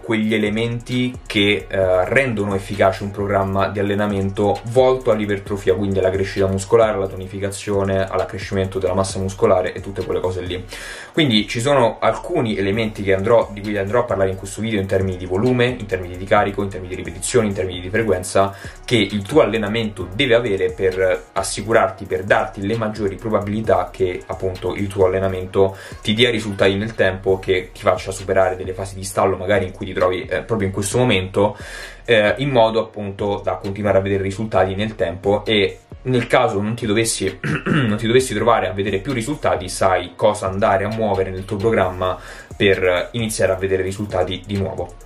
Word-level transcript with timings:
quegli 0.00 0.32
elementi 0.32 1.12
che 1.26 1.66
eh, 1.68 2.08
rendono 2.08 2.54
efficace 2.54 3.02
un 3.02 3.10
programma 3.10 3.68
di 3.68 3.80
allenamento 3.80 4.58
volto 4.70 5.10
all'ipertrofia, 5.10 5.74
quindi 5.74 5.98
alla 5.98 6.08
crescita 6.08 6.46
muscolare, 6.46 6.96
alla 6.96 7.06
tonificazione, 7.06 8.08
all'accrescimento 8.08 8.78
della 8.78 8.94
massa 8.94 9.18
muscolare 9.18 9.74
e 9.74 9.82
tutte 9.82 10.02
quelle 10.02 10.20
cose 10.20 10.40
lì. 10.40 10.64
Quindi 11.12 11.46
ci 11.46 11.60
sono 11.60 11.98
alcuni 12.00 12.56
elementi 12.56 13.12
andrò, 13.12 13.50
di 13.52 13.60
cui 13.60 13.76
andrò 13.76 14.00
a 14.00 14.04
parlare 14.04 14.30
in 14.30 14.36
questo 14.36 14.62
video 14.62 14.80
in 14.80 14.86
termini 14.86 15.18
di 15.18 15.26
volume, 15.26 15.66
in 15.66 15.84
termini 15.84 16.16
di 16.16 16.24
carico, 16.24 16.62
in 16.62 16.70
termini 16.70 16.94
di 16.94 17.02
ripetizioni, 17.02 17.48
in 17.48 17.54
termini 17.54 17.80
di 17.80 17.90
frequenza, 17.90 18.54
che 18.86 18.96
il 18.96 19.20
tuo 19.20 19.42
allenamento 19.42 20.08
deve 20.14 20.34
avere 20.34 20.72
per 20.72 21.24
assicurarti, 21.32 22.06
per 22.06 22.24
darti 22.24 22.66
le 22.66 22.78
maggiori 22.78 23.16
probabilità 23.16 23.90
che 23.92 24.22
appunto 24.24 24.74
il 24.74 24.86
tuo 24.86 25.04
allenamento 25.04 25.76
ti 26.00 26.14
dia 26.14 26.30
risultati 26.30 26.74
nel 26.74 26.94
tempo, 26.94 27.38
che 27.38 27.70
ti 27.74 27.82
faccia 27.82 28.12
superare 28.12 28.56
delle 28.56 28.72
fasi 28.72 28.94
di 28.94 29.04
stallo 29.04 29.36
magari 29.36 29.66
in 29.66 29.72
cui 29.74 29.86
ti 29.86 29.92
trovi 29.92 30.24
eh, 30.24 30.42
proprio 30.42 30.68
in 30.68 30.72
questo 30.72 30.98
momento, 30.98 31.56
eh, 32.04 32.34
in 32.38 32.50
modo 32.50 32.80
appunto 32.80 33.40
da 33.42 33.56
continuare 33.56 33.98
a 33.98 34.00
vedere 34.00 34.22
risultati 34.22 34.74
nel 34.74 34.94
tempo 34.94 35.44
e 35.44 35.80
nel 36.02 36.26
caso 36.26 36.60
non 36.60 36.74
ti, 36.74 36.86
dovessi, 36.86 37.38
non 37.66 37.96
ti 37.96 38.06
dovessi 38.06 38.34
trovare 38.34 38.68
a 38.68 38.72
vedere 38.72 38.98
più 38.98 39.12
risultati, 39.12 39.68
sai 39.68 40.12
cosa 40.16 40.48
andare 40.48 40.84
a 40.84 40.88
muovere 40.88 41.30
nel 41.30 41.44
tuo 41.44 41.56
programma 41.56 42.18
per 42.56 43.08
iniziare 43.12 43.52
a 43.52 43.56
vedere 43.56 43.82
risultati 43.82 44.42
di 44.46 44.56
nuovo. 44.56 45.03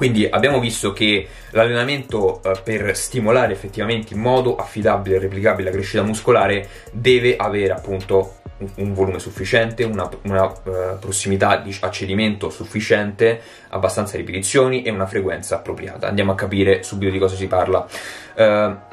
Quindi 0.00 0.26
abbiamo 0.26 0.60
visto 0.60 0.94
che 0.94 1.28
l'allenamento 1.50 2.42
eh, 2.42 2.58
per 2.64 2.96
stimolare 2.96 3.52
effettivamente 3.52 4.14
in 4.14 4.20
modo 4.20 4.56
affidabile 4.56 5.16
e 5.16 5.18
replicabile 5.18 5.68
la 5.68 5.76
crescita 5.76 6.02
muscolare 6.02 6.66
deve 6.90 7.36
avere 7.36 7.74
appunto 7.74 8.36
un 8.76 8.94
volume 8.94 9.18
sufficiente, 9.18 9.84
una, 9.84 10.08
una 10.22 10.44
uh, 10.44 10.98
prossimità 10.98 11.58
di 11.58 11.76
accedimento 11.80 12.48
sufficiente, 12.48 13.42
abbastanza 13.68 14.16
ripetizioni 14.16 14.84
e 14.84 14.90
una 14.90 15.04
frequenza 15.04 15.56
appropriata. 15.56 16.08
Andiamo 16.08 16.32
a 16.32 16.34
capire 16.34 16.82
subito 16.82 17.12
di 17.12 17.18
cosa 17.18 17.36
si 17.36 17.46
parla. 17.46 17.86
Uh, 18.36 18.89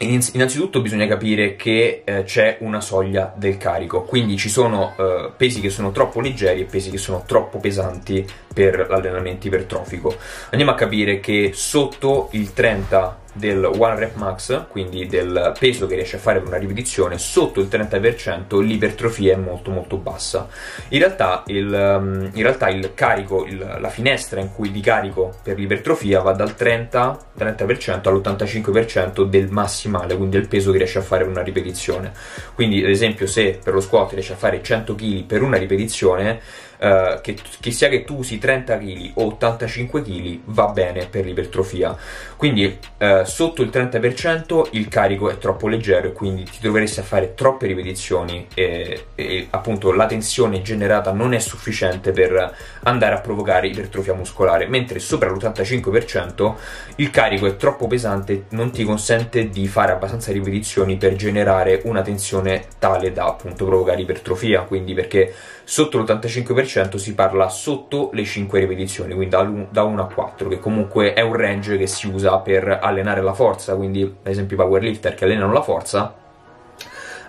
Innanzitutto 0.00 0.80
bisogna 0.80 1.08
capire 1.08 1.56
che 1.56 2.02
eh, 2.04 2.22
c'è 2.22 2.58
una 2.60 2.80
soglia 2.80 3.32
del 3.36 3.56
carico, 3.56 4.02
quindi 4.02 4.36
ci 4.36 4.48
sono 4.48 4.94
eh, 4.96 5.32
pesi 5.36 5.60
che 5.60 5.70
sono 5.70 5.90
troppo 5.90 6.20
leggeri 6.20 6.60
e 6.60 6.64
pesi 6.66 6.90
che 6.90 6.98
sono 6.98 7.24
troppo 7.26 7.58
pesanti 7.58 8.24
per 8.52 8.86
l'allenamento 8.88 9.48
ipertrofico. 9.48 10.16
Andiamo 10.50 10.70
a 10.70 10.76
capire 10.76 11.18
che 11.18 11.50
sotto 11.52 12.28
il 12.32 12.52
30 12.52 13.18
del 13.32 13.64
one 13.64 13.94
rep 13.96 14.16
max, 14.16 14.66
quindi 14.68 15.06
del 15.06 15.52
peso 15.58 15.86
che 15.86 15.94
riesce 15.94 16.16
a 16.16 16.18
fare 16.18 16.38
per 16.38 16.48
una 16.48 16.56
ripetizione, 16.56 17.18
sotto 17.18 17.60
il 17.60 17.68
30% 17.68 18.60
l'ipertrofia 18.60 19.34
è 19.34 19.36
molto 19.36 19.70
molto 19.70 19.96
bassa. 19.96 20.48
In 20.88 20.98
realtà 20.98 21.42
il, 21.46 21.72
um, 21.72 22.30
in 22.32 22.42
realtà 22.42 22.68
il 22.68 22.92
carico, 22.94 23.44
il, 23.44 23.58
la 23.80 23.88
finestra 23.88 24.40
in 24.40 24.52
cui 24.52 24.70
di 24.70 24.80
carico 24.80 25.34
per 25.42 25.58
l'ipertrofia 25.58 26.20
va 26.20 26.32
dal 26.32 26.54
30, 26.54 27.18
30% 27.38 28.08
all'85% 28.08 29.24
del 29.24 29.48
massimale, 29.48 30.16
quindi 30.16 30.36
del 30.36 30.48
peso 30.48 30.72
che 30.72 30.78
riesce 30.78 30.98
a 30.98 31.02
fare 31.02 31.22
per 31.22 31.32
una 31.32 31.42
ripetizione. 31.42 32.12
Quindi 32.54 32.82
ad 32.82 32.90
esempio 32.90 33.26
se 33.26 33.58
per 33.62 33.74
lo 33.74 33.80
squat 33.80 34.12
riesce 34.12 34.32
a 34.32 34.36
fare 34.36 34.62
100 34.62 34.94
kg 34.94 35.24
per 35.24 35.42
una 35.42 35.56
ripetizione, 35.56 36.40
uh, 36.78 37.20
che, 37.20 37.36
che, 37.60 37.70
sia 37.70 37.88
che 37.88 38.04
tu 38.04 38.18
usi 38.18 38.38
30 38.38 38.78
kg 38.78 39.10
o 39.14 39.26
85 39.26 40.02
kg 40.02 40.40
va 40.44 40.66
bene 40.68 41.06
per 41.06 41.24
l'ipertrofia. 41.24 41.96
Quindi 42.36 42.78
uh, 42.98 43.24
sotto 43.24 43.62
il 43.62 43.68
30% 43.68 44.68
il 44.72 44.88
carico 44.88 45.30
è 45.30 45.38
troppo 45.38 45.68
leggero 45.68 46.08
e 46.08 46.12
quindi 46.12 46.44
ti 46.44 46.58
troveresti 46.60 47.00
a 47.00 47.02
fare 47.02 47.34
troppe 47.34 47.66
ripetizioni 47.66 48.46
e, 48.54 49.06
e 49.14 49.46
appunto 49.50 49.92
la 49.92 50.06
tensione 50.06 50.62
generata 50.62 51.12
non 51.12 51.34
è 51.34 51.38
sufficiente 51.38 52.12
per 52.12 52.54
andare 52.84 53.14
a 53.14 53.20
provocare 53.20 53.66
ipertrofia 53.68 54.14
muscolare, 54.14 54.66
mentre 54.66 54.98
sopra 54.98 55.30
l'85% 55.30 56.54
il 56.96 57.10
carico 57.10 57.46
è 57.46 57.56
troppo 57.56 57.86
pesante 57.86 58.44
non 58.50 58.70
ti 58.70 58.84
consente 58.84 59.48
di 59.48 59.66
fare 59.66 59.92
abbastanza 59.92 60.32
ripetizioni 60.32 60.96
per 60.96 61.14
generare 61.14 61.80
una 61.84 62.02
tensione 62.02 62.64
tale 62.78 63.12
da 63.12 63.26
appunto 63.26 63.64
provocare 63.64 64.00
ipertrofia, 64.00 64.62
quindi 64.62 64.94
perché 64.94 65.34
sotto 65.64 65.98
l'85% 65.98 66.67
si 66.68 67.14
parla 67.14 67.48
sotto 67.48 68.10
le 68.12 68.24
5 68.24 68.60
ripetizioni, 68.60 69.14
quindi 69.14 69.36
da 69.70 69.82
1 69.82 70.02
a 70.02 70.06
4, 70.06 70.48
che 70.48 70.58
comunque 70.58 71.14
è 71.14 71.20
un 71.20 71.34
range 71.34 71.76
che 71.76 71.86
si 71.86 72.06
usa 72.08 72.38
per 72.38 72.78
allenare 72.82 73.22
la 73.22 73.32
forza, 73.32 73.74
quindi 73.74 74.02
ad 74.02 74.30
esempio 74.30 74.56
i 74.56 74.60
powerlifter 74.60 75.14
che 75.14 75.24
allenano 75.24 75.52
la 75.52 75.62
forza 75.62 76.26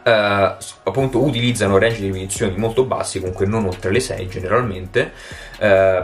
eh, 0.04 0.56
appunto 0.84 1.24
utilizzano 1.24 1.78
range 1.78 2.00
di 2.00 2.08
ripetizioni 2.08 2.58
molto 2.58 2.86
bassi, 2.86 3.20
comunque 3.20 3.46
non 3.46 3.66
oltre 3.66 3.92
le 3.92 4.00
6 4.00 4.28
generalmente, 4.28 5.12
eh, 5.60 6.04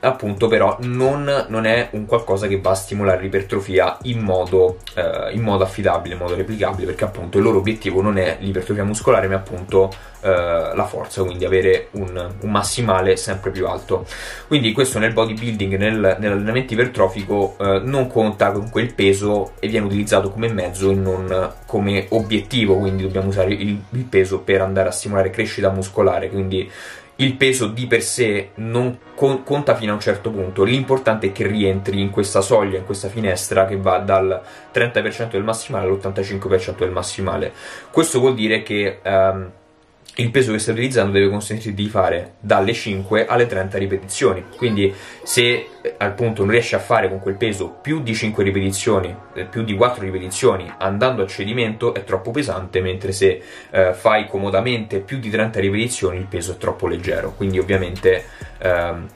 appunto 0.00 0.46
però 0.46 0.76
non, 0.80 1.46
non, 1.48 1.66
è 1.66 1.88
un 1.92 2.06
qualcosa 2.06 2.46
che 2.46 2.60
va 2.60 2.70
a 2.70 2.74
stimolare 2.74 3.22
l'ipertrofia 3.22 3.98
in 4.02 4.20
modo, 4.20 4.78
eh, 4.94 5.32
in 5.32 5.42
modo 5.42 5.64
affidabile, 5.64 6.14
in 6.14 6.20
modo 6.20 6.34
replicabile, 6.34 6.86
perché 6.86 7.04
appunto 7.04 7.38
il 7.38 7.44
loro 7.44 7.58
obiettivo 7.58 8.02
non 8.02 8.18
è 8.18 8.36
l'ipertrofia 8.40 8.84
muscolare, 8.84 9.26
ma 9.28 9.36
appunto 9.36 9.90
eh, 10.20 10.28
la 10.74 10.84
forza, 10.86 11.22
quindi 11.22 11.44
avere 11.44 11.88
un, 11.92 12.34
un, 12.40 12.50
massimale 12.50 13.16
sempre 13.16 13.50
più 13.50 13.66
alto. 13.66 14.06
Quindi 14.46 14.72
questo 14.72 14.98
nel 14.98 15.12
bodybuilding, 15.12 15.76
nel, 15.76 16.16
nell'allenamento 16.18 16.72
ipertrofico, 16.72 17.56
eh, 17.58 17.80
non 17.84 18.06
conta 18.06 18.52
comunque 18.52 18.82
il 18.82 18.92
peso 18.94 19.52
e 19.60 19.68
viene 19.68 19.86
utilizzato 19.86 20.30
come 20.30 20.48
mezzo 20.48 20.90
e 20.90 20.94
non 20.94 21.54
come 21.66 22.06
obiettivo, 22.10 22.76
quindi 22.76 23.02
dobbiamo 23.02 23.28
usare 23.28 23.52
il, 23.52 23.80
il 23.90 24.04
peso 24.04 24.40
per 24.40 24.60
andare 24.60 24.88
a 24.88 24.92
stimolare 24.92 25.30
crescita 25.30 25.70
muscolare, 25.70 26.28
quindi 26.28 26.70
il 27.16 27.34
peso 27.34 27.68
di 27.68 27.86
per 27.86 28.02
sé 28.02 28.50
non 28.56 28.98
con- 29.14 29.42
conta 29.42 29.74
fino 29.74 29.92
a 29.92 29.94
un 29.94 30.00
certo 30.00 30.30
punto, 30.30 30.64
l'importante 30.64 31.28
è 31.28 31.32
che 31.32 31.46
rientri 31.46 32.00
in 32.00 32.10
questa 32.10 32.40
soglia, 32.40 32.78
in 32.78 32.84
questa 32.84 33.08
finestra 33.08 33.64
che 33.64 33.76
va 33.76 33.98
dal 33.98 34.42
30% 34.72 35.30
del 35.30 35.42
massimale 35.42 35.86
all'85% 35.86 36.78
del 36.78 36.90
massimale. 36.90 37.52
Questo 37.90 38.18
vuol 38.18 38.34
dire 38.34 38.62
che 38.62 39.00
um, 39.02 39.50
il 40.18 40.30
peso 40.30 40.52
che 40.52 40.58
stai 40.58 40.74
utilizzando 40.74 41.12
deve 41.12 41.28
consentirti 41.28 41.74
di 41.74 41.88
fare 41.88 42.34
dalle 42.40 42.72
5 42.72 43.26
alle 43.26 43.46
30 43.46 43.76
ripetizioni. 43.78 44.44
Quindi 44.56 44.92
se 45.22 45.42
eh, 45.82 45.94
appunto 45.98 46.42
non 46.42 46.52
riesci 46.52 46.74
a 46.74 46.78
fare 46.78 47.08
con 47.08 47.20
quel 47.20 47.36
peso 47.36 47.68
più 47.68 48.02
di 48.02 48.14
5 48.14 48.42
ripetizioni, 48.42 49.14
eh, 49.34 49.44
più 49.44 49.62
di 49.62 49.74
4 49.74 50.02
ripetizioni 50.02 50.72
andando 50.78 51.22
a 51.22 51.26
cedimento 51.26 51.92
è 51.92 52.04
troppo 52.04 52.30
pesante, 52.30 52.80
mentre 52.80 53.12
se 53.12 53.42
eh, 53.70 53.92
fai 53.92 54.26
comodamente 54.26 55.00
più 55.00 55.18
di 55.18 55.28
30 55.28 55.60
ripetizioni 55.60 56.18
il 56.18 56.26
peso 56.26 56.52
è 56.52 56.56
troppo 56.56 56.86
leggero. 56.86 57.34
Quindi 57.36 57.58
ovviamente 57.58 58.24
ehm, 58.58 59.06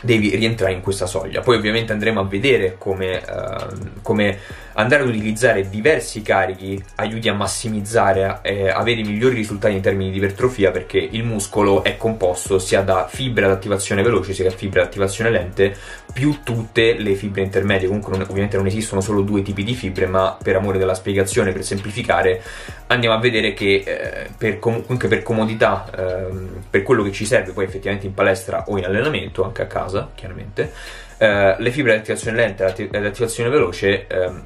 devi 0.00 0.34
rientrare 0.34 0.72
in 0.72 0.80
questa 0.80 1.06
soglia. 1.06 1.42
Poi 1.42 1.56
ovviamente 1.56 1.92
andremo 1.92 2.20
a 2.20 2.24
vedere 2.24 2.74
come, 2.76 3.22
uh, 3.26 4.00
come 4.02 4.38
andare 4.74 5.02
ad 5.02 5.08
utilizzare 5.08 5.68
diversi 5.68 6.22
carichi 6.22 6.82
aiuti 6.96 7.28
a 7.28 7.34
massimizzare 7.34 8.40
e 8.42 8.68
avere 8.68 9.00
i 9.00 9.04
migliori 9.04 9.34
risultati 9.34 9.74
in 9.74 9.80
termini 9.80 10.10
di 10.10 10.18
ipertrofia 10.18 10.70
perché 10.70 10.98
il 10.98 11.24
muscolo 11.24 11.84
è 11.84 11.96
composto 11.96 12.58
sia 12.58 12.82
da 12.82 13.06
fibre 13.08 13.44
ad 13.44 13.52
attivazione 13.52 14.02
veloce 14.02 14.32
sia 14.32 14.44
da 14.44 14.50
fibre 14.50 14.80
ad 14.80 14.86
attivazione 14.86 15.30
lente 15.30 15.76
più 16.12 16.40
tutte 16.42 16.94
le 16.94 17.14
fibre 17.14 17.42
intermedie. 17.42 17.88
Comunque 17.88 18.16
non, 18.16 18.26
ovviamente 18.28 18.56
non 18.56 18.66
esistono 18.66 19.00
solo 19.00 19.22
due 19.22 19.42
tipi 19.42 19.64
di 19.64 19.74
fibre 19.74 20.06
ma 20.06 20.36
per 20.40 20.56
amore 20.56 20.78
della 20.78 20.94
spiegazione 20.94 21.52
per 21.52 21.64
semplificare 21.64 22.42
andiamo 22.88 23.14
a 23.14 23.18
vedere 23.18 23.54
che 23.54 23.82
eh, 23.84 24.30
per 24.36 24.58
comunque 24.58 25.08
per 25.08 25.22
comodità 25.22 25.88
eh, 25.96 26.26
per 26.68 26.82
quello 26.82 27.02
che 27.02 27.12
ci 27.12 27.24
serve 27.24 27.52
poi 27.52 27.64
effettivamente 27.64 28.06
in 28.06 28.14
palestra 28.14 28.64
o 28.68 28.78
in 28.78 28.84
allenamento 28.84 29.44
anche 29.44 29.62
a 29.62 29.66
casa 29.66 30.10
chiaramente 30.14 30.72
eh, 31.18 31.56
le 31.58 31.70
fibre 31.70 31.94
ad 31.94 31.98
attivazione 32.00 32.36
lenta 32.36 32.74
e 32.74 32.88
ad 32.92 33.04
attivazione 33.04 33.48
veloce 33.48 34.06
ehm, 34.06 34.44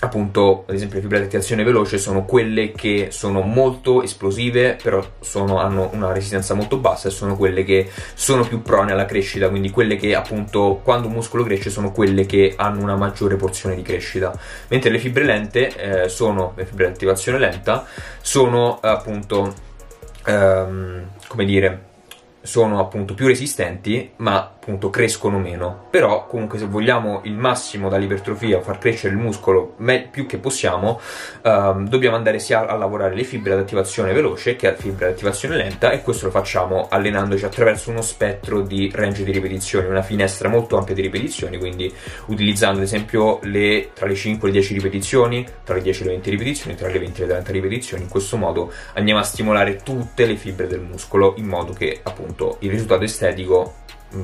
appunto 0.00 0.64
ad 0.68 0.74
esempio 0.74 0.96
le 0.96 1.02
fibre 1.02 1.18
di 1.18 1.24
attivazione 1.24 1.64
veloce 1.64 1.98
sono 1.98 2.24
quelle 2.24 2.72
che 2.72 3.08
sono 3.10 3.40
molto 3.40 4.02
esplosive 4.02 4.76
però 4.80 5.04
sono, 5.20 5.58
hanno 5.58 5.90
una 5.92 6.12
resistenza 6.12 6.54
molto 6.54 6.76
bassa 6.76 7.08
e 7.08 7.10
sono 7.10 7.36
quelle 7.36 7.64
che 7.64 7.90
sono 8.14 8.46
più 8.46 8.62
prone 8.62 8.92
alla 8.92 9.06
crescita. 9.06 9.48
Quindi 9.48 9.70
quelle 9.70 9.96
che 9.96 10.14
appunto 10.14 10.80
quando 10.82 11.08
un 11.08 11.14
muscolo 11.14 11.42
cresce 11.42 11.70
sono 11.70 11.90
quelle 11.90 12.26
che 12.26 12.54
hanno 12.56 12.82
una 12.82 12.96
maggiore 12.96 13.36
porzione 13.36 13.74
di 13.74 13.82
crescita. 13.82 14.38
Mentre 14.68 14.90
le 14.90 14.98
fibre 14.98 15.24
lente 15.24 16.04
eh, 16.04 16.08
sono 16.08 16.52
le 16.56 16.64
fibre 16.64 16.86
di 16.86 16.92
attivazione 16.92 17.38
lenta 17.38 17.86
sono 18.20 18.78
appunto 18.80 19.52
ehm, 20.24 21.08
come 21.26 21.44
dire 21.44 21.87
sono 22.48 22.80
appunto 22.80 23.12
più 23.12 23.26
resistenti 23.26 24.12
ma 24.16 24.38
appunto 24.38 24.88
crescono 24.88 25.38
meno. 25.38 25.86
Però 25.90 26.26
comunque 26.26 26.58
se 26.58 26.64
vogliamo 26.64 27.20
il 27.24 27.34
massimo 27.34 27.90
dall'ipertrofia 27.90 28.62
far 28.62 28.78
crescere 28.78 29.12
il 29.12 29.20
muscolo 29.20 29.74
più 30.10 30.26
che 30.26 30.38
possiamo 30.38 30.98
um, 31.42 31.86
dobbiamo 31.86 32.16
andare 32.16 32.38
sia 32.38 32.66
a 32.66 32.74
lavorare 32.74 33.14
le 33.14 33.24
fibre 33.24 33.52
ad 33.52 33.58
attivazione 33.58 34.12
veloce 34.12 34.56
che 34.56 34.68
a 34.68 34.74
fibre 34.74 35.06
ad 35.06 35.12
attivazione 35.12 35.56
lenta 35.56 35.90
e 35.90 36.00
questo 36.00 36.26
lo 36.26 36.30
facciamo 36.30 36.86
allenandoci 36.88 37.44
attraverso 37.44 37.90
uno 37.90 38.02
spettro 38.02 38.62
di 38.62 38.90
range 38.92 39.24
di 39.24 39.32
ripetizioni 39.32 39.86
una 39.86 40.02
finestra 40.02 40.48
molto 40.48 40.76
ampia 40.78 40.94
di 40.94 41.02
ripetizioni 41.02 41.58
quindi 41.58 41.92
utilizzando 42.26 42.78
ad 42.78 42.84
esempio 42.84 43.40
le, 43.42 43.90
tra 43.92 44.06
le 44.06 44.14
5 44.14 44.48
e 44.48 44.52
le 44.52 44.58
10 44.58 44.74
ripetizioni 44.74 45.46
tra 45.64 45.74
le 45.74 45.82
10 45.82 46.00
e 46.00 46.04
le 46.04 46.10
20 46.12 46.30
ripetizioni 46.30 46.76
tra 46.76 46.88
le 46.88 46.98
20 46.98 47.22
e 47.22 47.26
le 47.26 47.32
30 47.32 47.52
ripetizioni. 47.52 48.02
In 48.02 48.08
questo 48.08 48.36
modo 48.36 48.72
andiamo 48.94 49.20
a 49.20 49.24
stimolare 49.24 49.76
tutte 49.76 50.26
le 50.26 50.36
fibre 50.36 50.66
del 50.66 50.80
muscolo 50.80 51.34
in 51.36 51.46
modo 51.46 51.72
che 51.72 52.00
appunto 52.02 52.37
appunto 52.38 52.56
il 52.60 52.70
risultato 52.70 53.02
estetico 53.02 53.74
mh, 54.10 54.22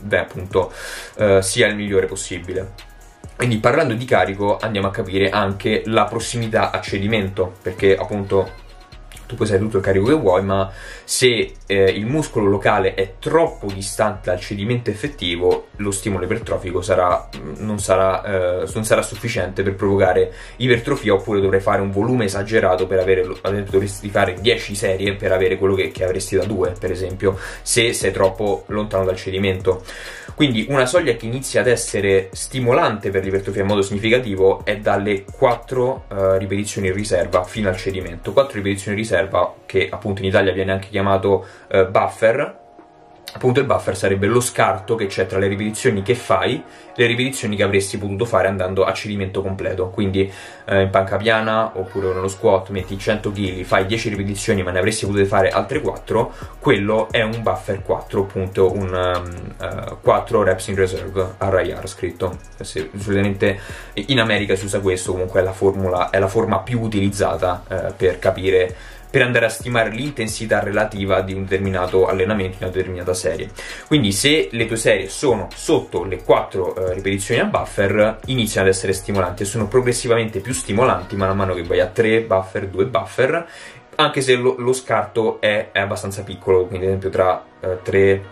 beh, 0.00 0.18
appunto, 0.18 0.72
uh, 1.16 1.40
sia 1.40 1.66
il 1.66 1.74
migliore 1.74 2.06
possibile. 2.06 2.72
Quindi 3.36 3.58
parlando 3.58 3.94
di 3.94 4.04
carico 4.04 4.58
andiamo 4.60 4.88
a 4.88 4.90
capire 4.90 5.30
anche 5.30 5.82
la 5.86 6.04
prossimità 6.04 6.70
a 6.70 6.80
cedimento, 6.80 7.54
perché 7.62 7.96
appunto 7.96 8.62
tu 9.34 9.36
puoi 9.36 9.48
usare 9.48 9.60
tutto 9.60 9.78
il 9.78 9.82
carico 9.82 10.06
che 10.06 10.14
vuoi, 10.14 10.42
ma 10.42 10.70
se 11.04 11.54
eh, 11.66 11.84
il 11.84 12.06
muscolo 12.06 12.48
locale 12.48 12.94
è 12.94 13.14
troppo 13.18 13.66
distante 13.72 14.30
dal 14.30 14.40
cedimento 14.40 14.90
effettivo, 14.90 15.68
lo 15.76 15.90
stimolo 15.90 16.24
ipertrofico 16.24 16.80
sarà, 16.80 17.28
mm, 17.36 17.54
non, 17.58 17.78
sarà, 17.78 18.62
eh, 18.62 18.68
non, 18.72 18.84
sarà, 18.84 19.02
sufficiente 19.02 19.62
per 19.62 19.74
provocare 19.74 20.32
ipertrofia, 20.56 21.12
oppure 21.12 21.40
dovrai 21.40 21.60
fare 21.60 21.82
un 21.82 21.90
volume 21.90 22.24
esagerato 22.24 22.86
per 22.86 23.00
avere, 23.00 23.20
ad 23.20 23.52
esempio 23.52 23.72
dovresti 23.72 24.08
fare 24.08 24.34
10 24.40 24.74
serie 24.74 25.14
per 25.14 25.32
avere 25.32 25.58
quello 25.58 25.74
che, 25.74 25.90
che 25.90 26.04
avresti 26.04 26.36
da 26.36 26.44
2, 26.44 26.74
per 26.78 26.90
esempio, 26.90 27.36
se 27.62 27.92
sei 27.92 28.12
troppo 28.12 28.64
lontano 28.68 29.04
dal 29.04 29.16
cedimento. 29.16 29.82
Quindi 30.34 30.66
una 30.68 30.86
soglia 30.86 31.14
che 31.14 31.26
inizia 31.26 31.60
ad 31.60 31.68
essere 31.68 32.30
stimolante 32.32 33.10
per 33.10 33.22
l'ipertrofia 33.22 33.62
in 33.62 33.68
modo 33.68 33.82
significativo 33.82 34.64
è 34.64 34.78
dalle 34.78 35.24
4 35.24 36.04
eh, 36.08 36.38
ripetizioni 36.38 36.88
in 36.88 36.94
riserva 36.94 37.44
fino 37.44 37.68
al 37.68 37.76
cedimento. 37.76 38.32
4 38.32 38.56
ripetizioni 38.56 38.96
in 38.96 39.02
riserva, 39.02 39.54
che 39.64 39.88
appunto 39.90 40.22
in 40.22 40.28
Italia 40.28 40.52
viene 40.52 40.72
anche 40.72 40.88
chiamato 40.88 41.46
eh, 41.68 41.86
buffer, 41.86 42.62
appunto 43.34 43.60
il 43.60 43.66
buffer 43.66 43.96
sarebbe 43.96 44.26
lo 44.26 44.40
scarto 44.40 44.94
che 44.94 45.06
c'è 45.06 45.26
tra 45.26 45.38
le 45.38 45.48
ripetizioni 45.48 46.02
che 46.02 46.14
fai 46.14 46.54
e 46.54 47.02
le 47.02 47.06
ripetizioni 47.06 47.56
che 47.56 47.64
avresti 47.64 47.98
potuto 47.98 48.24
fare 48.24 48.46
andando 48.46 48.84
a 48.84 48.92
cedimento 48.92 49.42
completo. 49.42 49.88
Quindi 49.88 50.30
eh, 50.64 50.82
in 50.82 50.90
panca 50.90 51.16
piana 51.16 51.72
oppure 51.74 52.14
nello 52.14 52.28
squat 52.28 52.68
metti 52.68 52.96
100 52.96 53.32
kg 53.32 53.62
fai 53.64 53.86
10 53.86 54.08
ripetizioni 54.10 54.62
ma 54.62 54.70
ne 54.70 54.78
avresti 54.78 55.04
potuto 55.04 55.24
fare 55.26 55.48
altre 55.48 55.80
4 55.80 56.32
quello 56.60 57.08
è 57.10 57.22
un 57.22 57.42
buffer 57.42 57.82
4 57.82 58.20
appunto 58.20 58.72
un 58.72 59.14
um, 59.58 59.90
uh, 59.90 59.96
4 60.00 60.42
reps 60.42 60.68
in 60.68 60.76
reserve 60.76 61.34
RIR 61.38 61.88
scritto. 61.88 62.38
Se, 62.60 62.90
solitamente 62.96 63.58
in 63.94 64.20
America 64.20 64.54
si 64.54 64.64
usa 64.64 64.78
questo 64.78 65.12
comunque 65.12 65.40
è 65.40 65.42
la 65.42 65.52
formula 65.52 66.10
è 66.10 66.18
la 66.20 66.28
forma 66.28 66.60
più 66.60 66.80
utilizzata 66.80 67.64
uh, 67.66 67.94
per 67.96 68.20
capire 68.20 68.92
per 69.14 69.22
andare 69.22 69.46
a 69.46 69.48
stimare 69.48 69.90
l'intensità 69.90 70.58
relativa 70.58 71.20
di 71.20 71.34
un 71.34 71.44
determinato 71.44 72.08
allenamento 72.08 72.56
in 72.56 72.64
una 72.64 72.72
determinata 72.72 73.14
serie. 73.14 73.48
Quindi 73.86 74.10
se 74.10 74.48
le 74.50 74.66
tue 74.66 74.76
serie 74.76 75.08
sono 75.08 75.46
sotto 75.54 76.02
le 76.02 76.24
4 76.24 76.74
eh, 76.74 76.94
ripetizioni 76.94 77.40
a 77.40 77.44
buffer, 77.44 78.18
iniziano 78.26 78.66
ad 78.66 78.74
essere 78.74 78.92
stimolanti 78.92 79.44
e 79.44 79.46
sono 79.46 79.68
progressivamente 79.68 80.40
più 80.40 80.52
stimolanti 80.52 81.14
man 81.14 81.36
mano 81.36 81.54
che 81.54 81.62
vai 81.62 81.78
a 81.78 81.86
3 81.86 82.22
buffer, 82.22 82.66
2 82.66 82.86
buffer, 82.86 83.46
anche 83.94 84.20
se 84.20 84.34
lo, 84.34 84.56
lo 84.58 84.72
scarto 84.72 85.40
è, 85.40 85.68
è, 85.70 85.78
abbastanza 85.78 86.24
piccolo, 86.24 86.66
quindi 86.66 86.86
ad 86.86 86.90
esempio 86.90 87.10
tra 87.10 87.44
eh, 87.60 87.78
3 87.84 88.24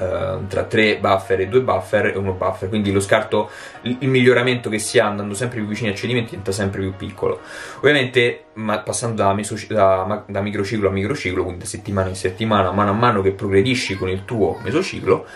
Uh, 0.00 0.46
tra 0.46 0.64
3 0.64 0.96
buffer 0.98 1.40
e 1.40 1.48
2 1.48 1.60
buffer 1.60 2.06
e 2.06 2.16
1 2.16 2.32
buffer, 2.32 2.70
quindi 2.70 2.90
lo 2.90 3.00
scarto, 3.00 3.50
il, 3.82 4.08
miglioramento 4.08 4.70
che 4.70 4.78
si 4.78 4.98
ha 4.98 5.06
andando 5.06 5.34
sempre 5.34 5.58
più 5.58 5.68
vicini 5.68 5.90
al 5.90 5.94
cedimento 5.94 6.30
diventa 6.30 6.52
sempre 6.52 6.80
più 6.80 6.94
piccolo. 6.96 7.40
Ovviamente, 7.80 8.44
ma, 8.54 8.78
passando 8.78 9.16
da, 9.16 9.34
meso, 9.34 9.56
da, 9.68 10.24
da, 10.26 10.40
microciclo 10.40 10.88
a 10.88 10.90
microciclo, 10.90 11.42
quindi 11.42 11.64
da 11.64 11.68
settimana 11.68 12.08
in 12.08 12.14
settimana, 12.14 12.72
mano 12.72 12.90
a 12.90 12.94
mano 12.94 13.20
che 13.20 13.32
progredisci 13.32 13.96
con 13.96 14.08
il 14.08 14.24
tuo 14.24 14.58
mesociclo, 14.62 15.26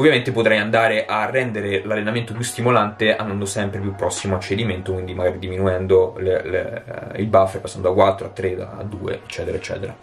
Ovviamente 0.00 0.32
potrai 0.32 0.56
andare 0.56 1.04
a 1.04 1.28
rendere 1.28 1.82
l'allenamento 1.84 2.32
più 2.32 2.42
stimolante 2.42 3.14
andando 3.14 3.44
sempre 3.44 3.80
più 3.80 3.94
prossimo 3.94 4.36
al 4.36 4.40
cedimento, 4.40 4.94
quindi 4.94 5.12
magari 5.12 5.38
diminuendo 5.38 6.14
le, 6.16 6.42
le, 6.42 6.84
il 7.16 7.26
buffer, 7.26 7.60
passando 7.60 7.88
da 7.88 7.94
4 7.94 8.26
a 8.26 8.30
3, 8.30 8.56
da 8.56 8.82
2, 8.82 9.12
eccetera, 9.26 9.58
eccetera. 9.58 9.94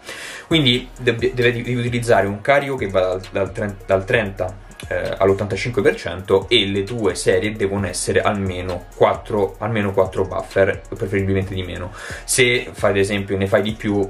Quindi 0.46 0.88
devi, 1.00 1.32
devi 1.34 1.74
utilizzare 1.74 2.28
un 2.28 2.40
carico 2.40 2.76
che 2.76 2.86
va 2.86 3.00
dal, 3.00 3.20
dal 3.32 3.50
30, 3.50 3.84
dal 3.86 4.04
30 4.04 4.56
eh, 4.86 5.16
all'85% 5.18 6.46
e 6.46 6.66
le 6.66 6.84
tue 6.84 7.16
serie 7.16 7.50
devono 7.50 7.88
essere 7.88 8.20
almeno 8.20 8.84
4, 8.94 9.56
almeno 9.58 9.92
4 9.92 10.24
buffer, 10.26 10.80
preferibilmente 10.96 11.54
di 11.54 11.64
meno. 11.64 11.90
Se 12.22 12.68
fai 12.70 12.90
ad 12.90 12.98
esempio 12.98 13.36
ne 13.36 13.48
fai 13.48 13.62
di 13.62 13.72
più 13.72 14.08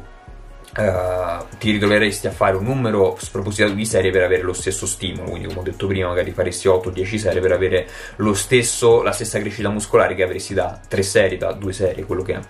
Uh, 0.77 1.45
ti 1.59 1.71
ritroveresti 1.73 2.27
a 2.27 2.31
fare 2.31 2.55
un 2.55 2.65
numero 2.65 3.17
spropositato 3.19 3.73
di 3.73 3.87
serie 3.87 4.11
per 4.11 4.23
avere 4.23 4.43
lo 4.43 4.53
stesso 4.53 4.87
stimolo, 4.87 5.31
quindi 5.31 5.49
come 5.49 5.61
ho 5.61 5.63
detto 5.63 5.87
prima 5.87 6.09
magari 6.09 6.31
faresti 6.31 6.69
8-10 6.69 7.17
serie 7.17 7.41
per 7.41 7.53
avere 7.53 7.89
stesso, 8.35 9.03
la 9.03 9.13
stessa 9.13 9.41
crescita 9.41 9.71
muscolare 9.71 10.15
che 10.15 10.23
avresti 10.23 10.55
da 10.55 10.79
3 10.87 11.03
serie, 11.03 11.39
da 11.39 11.53
2 11.53 11.73
serie, 11.73 12.05
quello 12.05 12.23
che 12.23 12.35
è. 12.35 12.41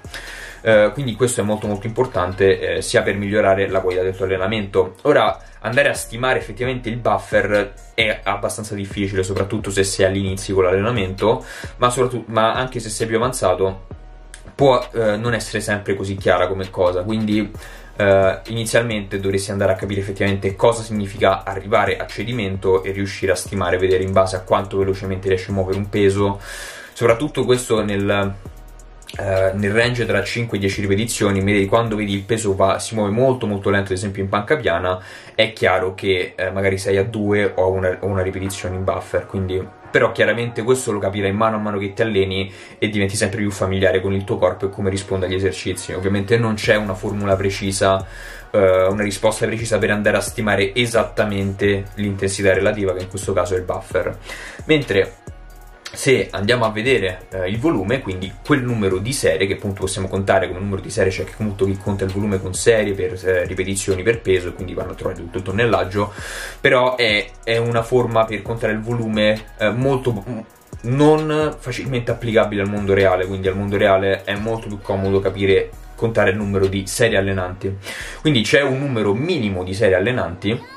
Uh, 0.60 0.92
quindi 0.92 1.14
questo 1.14 1.40
è 1.40 1.44
molto 1.44 1.68
molto 1.68 1.86
importante 1.86 2.76
eh, 2.76 2.82
sia 2.82 3.02
per 3.02 3.14
migliorare 3.16 3.68
la 3.68 3.80
qualità 3.80 4.02
del 4.02 4.16
tuo 4.16 4.24
allenamento. 4.24 4.96
Ora 5.02 5.40
andare 5.60 5.88
a 5.88 5.94
stimare 5.94 6.40
effettivamente 6.40 6.88
il 6.88 6.96
buffer 6.96 7.72
è 7.94 8.20
abbastanza 8.24 8.74
difficile, 8.74 9.22
soprattutto 9.22 9.70
se 9.70 9.84
sei 9.84 10.06
all'inizio 10.06 10.54
con 10.54 10.64
l'allenamento, 10.64 11.44
ma, 11.76 11.94
ma 12.26 12.54
anche 12.54 12.80
se 12.80 12.90
sei 12.90 13.06
più 13.06 13.16
avanzato 13.16 13.86
può 14.58 14.84
eh, 14.92 15.16
non 15.16 15.34
essere 15.34 15.60
sempre 15.60 15.94
così 15.94 16.16
chiara 16.16 16.48
come 16.48 16.68
cosa, 16.68 17.04
quindi 17.04 17.76
Uh, 17.98 18.38
inizialmente 18.50 19.18
dovresti 19.18 19.50
andare 19.50 19.72
a 19.72 19.74
capire 19.74 20.00
effettivamente 20.00 20.54
cosa 20.54 20.84
significa 20.84 21.42
arrivare 21.42 21.96
a 21.96 22.06
cedimento 22.06 22.84
e 22.84 22.92
riuscire 22.92 23.32
a 23.32 23.34
stimare, 23.34 23.76
vedere 23.76 24.04
in 24.04 24.12
base 24.12 24.36
a 24.36 24.42
quanto 24.42 24.78
velocemente 24.78 25.26
riesci 25.26 25.50
a 25.50 25.54
muovere 25.54 25.78
un 25.78 25.88
peso, 25.88 26.38
soprattutto 26.92 27.44
questo 27.44 27.82
nel, 27.82 28.34
uh, 29.18 29.56
nel 29.58 29.72
range 29.72 30.06
tra 30.06 30.22
5 30.22 30.56
e 30.56 30.60
10 30.60 30.80
ripetizioni, 30.82 31.66
quando 31.66 31.96
vedi 31.96 32.12
il 32.12 32.22
peso 32.22 32.54
va, 32.54 32.78
si 32.78 32.94
muove 32.94 33.10
molto 33.10 33.48
molto 33.48 33.68
lento, 33.68 33.90
ad 33.90 33.98
esempio 33.98 34.22
in 34.22 34.28
panca 34.28 34.54
piana, 34.54 35.02
è 35.34 35.52
chiaro 35.52 35.96
che 35.96 36.36
uh, 36.38 36.52
magari 36.52 36.78
sei 36.78 36.98
a 36.98 37.02
2 37.02 37.54
o 37.56 37.72
una, 37.72 37.98
una 38.02 38.22
ripetizione 38.22 38.76
in 38.76 38.84
buffer, 38.84 39.26
quindi 39.26 39.60
però 39.90 40.12
chiaramente 40.12 40.62
questo 40.62 40.92
lo 40.92 40.98
capirai 40.98 41.32
mano 41.32 41.56
a 41.56 41.58
mano 41.58 41.78
che 41.78 41.92
ti 41.92 42.02
alleni 42.02 42.52
e 42.78 42.88
diventi 42.88 43.16
sempre 43.16 43.40
più 43.40 43.50
familiare 43.50 44.00
con 44.00 44.12
il 44.12 44.24
tuo 44.24 44.38
corpo 44.38 44.66
e 44.66 44.70
come 44.70 44.90
risponde 44.90 45.26
agli 45.26 45.34
esercizi. 45.34 45.92
Ovviamente 45.92 46.36
non 46.36 46.54
c'è 46.54 46.76
una 46.76 46.94
formula 46.94 47.36
precisa, 47.36 48.04
eh, 48.50 48.86
una 48.86 49.02
risposta 49.02 49.46
precisa 49.46 49.78
per 49.78 49.90
andare 49.90 50.16
a 50.16 50.20
stimare 50.20 50.74
esattamente 50.74 51.86
l'intensità 51.94 52.52
relativa, 52.52 52.92
che 52.94 53.02
in 53.02 53.08
questo 53.08 53.32
caso 53.32 53.54
è 53.54 53.58
il 53.58 53.64
buffer. 53.64 54.16
Mentre 54.64 55.14
se 55.92 56.28
andiamo 56.30 56.64
a 56.64 56.70
vedere 56.70 57.26
eh, 57.30 57.48
il 57.48 57.58
volume, 57.58 58.00
quindi 58.00 58.32
quel 58.44 58.62
numero 58.62 58.98
di 58.98 59.12
serie 59.12 59.46
che 59.46 59.54
appunto 59.54 59.80
possiamo 59.80 60.08
contare 60.08 60.46
come 60.46 60.60
numero 60.60 60.80
di 60.80 60.90
serie, 60.90 61.10
cioè 61.10 61.24
che 61.24 61.32
appunto 61.32 61.64
chi 61.64 61.76
conta 61.76 62.04
il 62.04 62.10
volume 62.10 62.40
con 62.40 62.54
serie 62.54 62.94
per 62.94 63.18
eh, 63.24 63.44
ripetizioni 63.46 64.02
per 64.02 64.20
peso, 64.20 64.52
quindi 64.52 64.74
vanno 64.74 64.92
a 64.92 64.94
trovare 64.94 65.18
tutto 65.18 65.38
il 65.38 65.44
tonnellaggio, 65.44 66.12
però 66.60 66.96
è, 66.96 67.30
è 67.42 67.56
una 67.56 67.82
forma 67.82 68.24
per 68.24 68.42
contare 68.42 68.72
il 68.72 68.80
volume 68.80 69.44
eh, 69.58 69.70
molto 69.70 70.46
non 70.80 71.56
facilmente 71.58 72.10
applicabile 72.10 72.62
al 72.62 72.68
mondo 72.68 72.94
reale, 72.94 73.26
quindi 73.26 73.48
al 73.48 73.56
mondo 73.56 73.76
reale 73.76 74.24
è 74.24 74.36
molto 74.36 74.68
più 74.68 74.80
comodo 74.80 75.20
capire 75.20 75.70
contare 75.96 76.30
il 76.30 76.36
numero 76.36 76.66
di 76.66 76.86
serie 76.86 77.18
allenanti. 77.18 77.76
Quindi 78.20 78.42
c'è 78.42 78.62
un 78.62 78.78
numero 78.78 79.14
minimo 79.14 79.64
di 79.64 79.74
serie 79.74 79.96
allenanti 79.96 80.76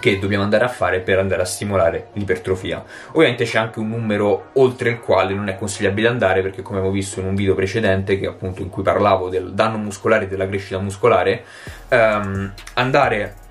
che 0.00 0.18
dobbiamo 0.18 0.44
andare 0.44 0.64
a 0.64 0.68
fare 0.68 1.00
per 1.00 1.18
andare 1.18 1.42
a 1.42 1.44
stimolare 1.44 2.08
l'ipertrofia. 2.12 2.84
Ovviamente 3.12 3.44
c'è 3.44 3.58
anche 3.58 3.78
un 3.78 3.88
numero 3.88 4.50
oltre 4.54 4.90
il 4.90 5.00
quale 5.00 5.34
non 5.34 5.48
è 5.48 5.56
consigliabile 5.56 6.08
andare 6.08 6.42
perché 6.42 6.62
come 6.62 6.78
avevo 6.78 6.92
visto 6.92 7.20
in 7.20 7.26
un 7.26 7.34
video 7.34 7.54
precedente 7.54 8.18
che 8.18 8.26
appunto 8.26 8.62
in 8.62 8.68
cui 8.68 8.82
parlavo 8.82 9.28
del 9.28 9.52
danno 9.52 9.78
muscolare 9.78 10.24
e 10.24 10.28
della 10.28 10.46
crescita 10.46 10.78
muscolare, 10.78 11.44
ehm, 11.88 12.52
andare 12.74 13.46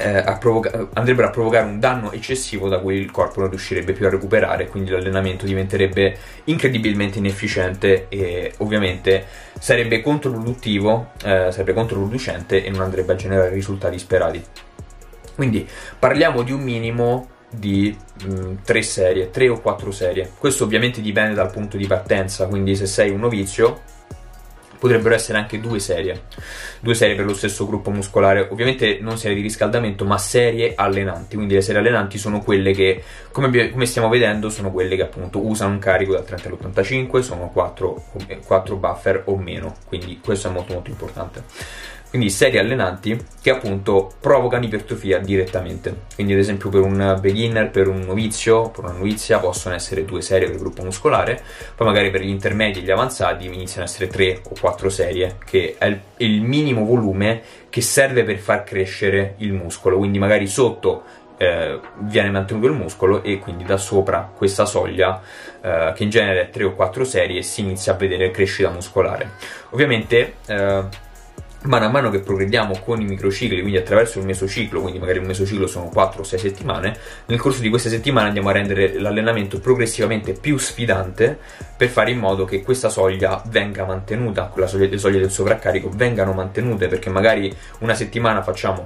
eh, 0.00 0.16
a 0.16 0.38
provoca- 0.38 0.88
andrebbero 0.94 1.28
a 1.28 1.30
provocare 1.30 1.66
un 1.66 1.78
danno 1.78 2.10
eccessivo 2.12 2.68
da 2.68 2.78
cui 2.78 2.96
il 2.96 3.10
corpo 3.10 3.40
non 3.40 3.50
riuscirebbe 3.50 3.92
più 3.92 4.06
a 4.06 4.10
recuperare, 4.10 4.66
quindi 4.68 4.90
l'allenamento 4.90 5.44
diventerebbe 5.44 6.16
incredibilmente 6.44 7.18
inefficiente 7.18 8.06
e 8.08 8.54
ovviamente 8.58 9.26
sarebbe 9.58 10.00
controproductivo, 10.00 11.10
eh, 11.22 11.52
controproducente 11.74 12.64
e 12.64 12.70
non 12.70 12.80
andrebbe 12.80 13.12
a 13.12 13.16
generare 13.16 13.50
risultati 13.50 13.98
sperati. 13.98 14.42
Quindi 15.34 15.68
parliamo 15.98 16.42
di 16.42 16.52
un 16.52 16.60
minimo 16.60 17.28
di 17.50 17.96
mh, 18.24 18.62
tre 18.64 18.82
serie, 18.82 19.30
tre 19.30 19.48
o 19.48 19.60
quattro 19.60 19.90
serie. 19.90 20.30
Questo 20.38 20.64
ovviamente 20.64 21.00
dipende 21.00 21.34
dal 21.34 21.50
punto 21.50 21.76
di 21.76 21.86
partenza, 21.86 22.46
quindi 22.46 22.76
se 22.76 22.86
sei 22.86 23.10
un 23.10 23.20
novizio 23.20 23.98
potrebbero 24.80 25.14
essere 25.14 25.36
anche 25.36 25.60
due 25.60 25.78
serie, 25.78 26.22
due 26.80 26.94
serie 26.94 27.14
per 27.14 27.26
lo 27.26 27.34
stesso 27.34 27.66
gruppo 27.66 27.90
muscolare, 27.90 28.48
ovviamente 28.50 28.98
non 29.00 29.18
serie 29.18 29.36
di 29.36 29.42
riscaldamento, 29.42 30.06
ma 30.06 30.16
serie 30.16 30.72
allenanti, 30.74 31.36
quindi 31.36 31.52
le 31.52 31.60
serie 31.60 31.80
allenanti 31.82 32.16
sono 32.16 32.40
quelle 32.40 32.72
che, 32.72 33.02
come, 33.30 33.70
come 33.70 33.84
stiamo 33.84 34.08
vedendo, 34.08 34.48
sono 34.48 34.72
quelle 34.72 34.96
che 34.96 35.02
appunto 35.02 35.44
usano 35.44 35.72
un 35.72 35.78
carico 35.78 36.12
dal 36.12 36.24
30 36.24 36.48
all'85, 36.48 37.20
sono 37.20 37.50
4, 37.50 38.04
4 38.46 38.76
buffer 38.76 39.22
o 39.26 39.36
meno, 39.36 39.74
quindi 39.86 40.18
questo 40.18 40.48
è 40.48 40.50
molto 40.50 40.72
molto 40.72 40.88
importante 40.88 41.42
quindi 42.10 42.28
serie 42.28 42.58
allenanti 42.58 43.16
che 43.40 43.50
appunto 43.50 44.12
provocano 44.20 44.64
ipertrofia 44.64 45.18
direttamente. 45.18 45.94
Quindi 46.14 46.32
ad 46.32 46.40
esempio 46.40 46.68
per 46.68 46.80
un 46.80 47.16
beginner, 47.20 47.70
per 47.70 47.86
un 47.86 48.00
novizio, 48.00 48.68
per 48.70 48.84
una 48.84 48.94
novizia 48.94 49.38
possono 49.38 49.76
essere 49.76 50.04
due 50.04 50.20
serie 50.20 50.48
per 50.48 50.58
gruppo 50.58 50.82
muscolare, 50.82 51.40
poi 51.76 51.86
magari 51.86 52.10
per 52.10 52.22
gli 52.22 52.28
intermedi 52.28 52.80
e 52.80 52.82
gli 52.82 52.90
avanzati 52.90 53.46
iniziano 53.46 53.84
ad 53.84 53.88
essere 53.88 54.08
tre 54.08 54.40
o 54.42 54.54
quattro 54.60 54.90
serie, 54.90 55.36
che 55.44 55.76
è 55.78 55.86
il, 55.86 56.00
il 56.18 56.42
minimo 56.42 56.84
volume 56.84 57.42
che 57.70 57.80
serve 57.80 58.24
per 58.24 58.38
far 58.38 58.64
crescere 58.64 59.34
il 59.38 59.52
muscolo, 59.52 59.96
quindi 59.96 60.18
magari 60.18 60.48
sotto 60.48 61.04
eh, 61.36 61.80
viene 62.00 62.30
mantenuto 62.30 62.66
il 62.66 62.74
muscolo 62.74 63.22
e 63.22 63.38
quindi 63.38 63.64
da 63.64 63.78
sopra 63.78 64.30
questa 64.36 64.66
soglia 64.66 65.22
eh, 65.62 65.92
che 65.94 66.02
in 66.02 66.10
genere 66.10 66.42
è 66.42 66.50
3 66.50 66.64
o 66.64 66.74
4 66.74 67.02
serie 67.04 67.40
si 67.42 67.62
inizia 67.62 67.94
a 67.94 67.96
vedere 67.96 68.30
crescita 68.30 68.68
muscolare. 68.68 69.30
Ovviamente 69.70 70.34
eh, 70.44 70.84
mano 71.62 71.84
a 71.84 71.88
mano 71.90 72.10
che 72.10 72.20
progrediamo 72.20 72.78
con 72.78 73.00
i 73.00 73.04
microcicli, 73.04 73.60
quindi 73.60 73.76
attraverso 73.76 74.18
il 74.18 74.24
mesociclo, 74.24 74.80
quindi 74.80 74.98
magari 74.98 75.18
un 75.18 75.26
mesociclo 75.26 75.66
sono 75.66 75.88
4 75.88 76.22
o 76.22 76.24
6 76.24 76.38
settimane, 76.38 76.96
nel 77.26 77.38
corso 77.38 77.60
di 77.60 77.68
queste 77.68 77.90
settimane 77.90 78.28
andiamo 78.28 78.48
a 78.48 78.52
rendere 78.52 78.98
l'allenamento 78.98 79.60
progressivamente 79.60 80.32
più 80.32 80.56
sfidante 80.56 81.38
per 81.76 81.88
fare 81.88 82.12
in 82.12 82.18
modo 82.18 82.44
che 82.44 82.62
questa 82.62 82.88
soglia 82.88 83.42
venga 83.46 83.84
mantenuta, 83.84 84.44
quella 84.44 84.66
soglia, 84.66 84.88
le 84.88 84.98
soglie 84.98 85.18
del 85.18 85.30
sovraccarico 85.30 85.90
vengano 85.92 86.32
mantenute, 86.32 86.88
perché 86.88 87.10
magari 87.10 87.54
una 87.80 87.94
settimana 87.94 88.42
facciamo, 88.42 88.84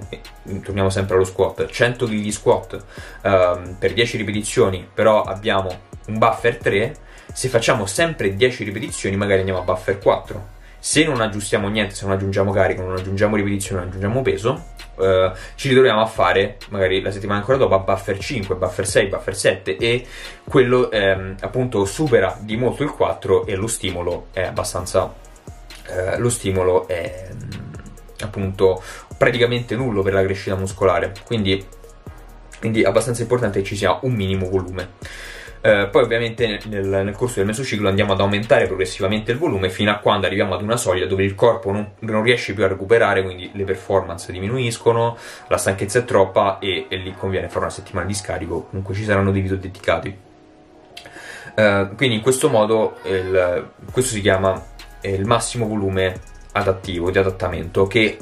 torniamo 0.62 0.90
sempre 0.90 1.14
allo 1.14 1.25
squat, 1.25 1.66
100 1.66 2.07
kg 2.07 2.28
squat 2.28 2.85
um, 3.23 3.76
per 3.78 3.93
10 3.93 4.16
ripetizioni, 4.16 4.87
però 4.93 5.23
abbiamo 5.23 5.71
un 6.07 6.19
buffer 6.19 6.57
3, 6.57 6.97
se 7.33 7.49
facciamo 7.49 7.87
sempre 7.87 8.35
10 8.35 8.64
ripetizioni 8.64 9.16
magari 9.16 9.40
andiamo 9.40 9.61
a 9.61 9.62
buffer 9.62 9.99
4 9.99 10.54
se 10.85 11.03
non 11.03 11.23
aggiustiamo 11.23 11.67
niente, 11.69 11.95
se 11.95 12.05
non 12.05 12.12
aggiungiamo 12.12 12.53
carico, 12.53 12.83
non 12.83 12.97
aggiungiamo 12.97 13.37
ripetizione, 13.37 13.81
non 13.81 13.88
aggiungiamo 13.88 14.21
peso, 14.21 14.64
eh, 15.00 15.33
ci 15.55 15.69
ritroviamo 15.69 16.03
a 16.03 16.05
fare 16.05 16.59
magari 16.69 17.00
la 17.00 17.11
settimana 17.11 17.38
ancora 17.38 17.57
dopo 17.57 17.75
a 17.75 17.79
buffer 17.79 18.19
5, 18.19 18.55
buffer 18.55 18.87
6, 18.87 19.07
buffer 19.07 19.35
7 19.35 19.76
e 19.79 20.07
quello 20.45 20.91
ehm, 20.91 21.37
appunto 21.41 21.87
supera 21.87 22.37
di 22.38 22.59
molto 22.59 22.83
il 22.83 22.91
4 22.91 23.47
e 23.47 23.55
lo 23.55 23.67
stimolo 23.67 24.26
è 24.33 24.43
abbastanza 24.43 25.11
eh, 25.87 26.19
lo 26.19 26.29
stimolo 26.29 26.87
è 26.87 27.31
appunto 28.21 28.83
praticamente 29.17 29.76
nullo 29.76 30.03
per 30.03 30.12
la 30.12 30.23
crescita 30.23 30.55
muscolare. 30.55 31.14
Quindi, 31.25 31.67
quindi 32.61 32.83
è 32.83 32.87
abbastanza 32.87 33.23
importante 33.23 33.61
che 33.61 33.64
ci 33.64 33.76
sia 33.76 34.00
un 34.03 34.12
minimo 34.12 34.50
volume 34.50 35.33
eh, 35.66 35.88
poi 35.90 36.02
ovviamente 36.02 36.61
nel, 36.66 36.87
nel, 36.87 37.14
corso 37.16 37.37
del 37.37 37.47
mesociclo 37.47 37.88
andiamo 37.88 38.12
ad 38.12 38.21
aumentare 38.21 38.66
progressivamente 38.66 39.33
il 39.33 39.38
volume 39.38 39.71
fino 39.71 39.90
a 39.90 39.97
quando 39.97 40.26
arriviamo 40.26 40.52
ad 40.52 40.61
una 40.61 40.76
soglia 40.76 41.06
dove 41.06 41.25
il 41.25 41.35
corpo 41.35 41.73
non, 41.73 41.92
non 42.00 42.23
riesce 42.23 42.52
più 42.52 42.64
a 42.64 42.68
recuperare, 42.68 43.23
quindi 43.23 43.50
le 43.54 43.64
performance 43.64 44.30
diminuiscono, 44.30 45.16
la 45.49 45.56
stanchezza 45.56 46.00
è 46.00 46.04
troppa 46.04 46.59
e, 46.59 46.85
e 46.90 46.97
lì 46.97 47.14
conviene 47.16 47.49
fare 47.49 47.61
una 47.61 47.71
settimana 47.71 48.04
di 48.04 48.12
scarico, 48.12 48.66
comunque 48.68 48.94
ci 48.94 49.04
saranno 49.04 49.33
dei 49.33 49.40
video 49.40 49.56
dedicati. 49.56 50.14
Eh, 51.54 51.88
quindi 51.97 52.16
in 52.16 52.21
questo 52.21 52.50
modo 52.50 52.99
il, 53.04 53.71
questo 53.90 54.12
si 54.12 54.21
chiama 54.21 54.62
il 55.00 55.25
massimo 55.25 55.66
volume 55.66 56.21
adattivo 56.52 57.11
di 57.11 57.16
adattamento 57.16 57.87
che 57.87 58.18